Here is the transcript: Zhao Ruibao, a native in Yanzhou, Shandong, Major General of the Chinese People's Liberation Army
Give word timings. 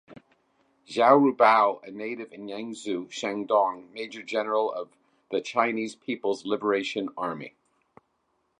Zhao 0.87 1.19
Ruibao, 1.21 1.79
a 1.87 1.91
native 1.91 2.33
in 2.33 2.47
Yanzhou, 2.47 3.09
Shandong, 3.11 3.91
Major 3.91 4.23
General 4.23 4.73
of 4.73 4.89
the 5.29 5.41
Chinese 5.41 5.93
People's 5.93 6.43
Liberation 6.43 7.09
Army 7.15 7.53